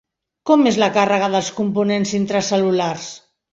Com 0.49 0.63
és 0.71 0.79
la 0.83 0.87
càrrega 0.95 1.29
dels 1.35 1.53
components 1.59 2.17
intracel·lulars? 2.23 3.15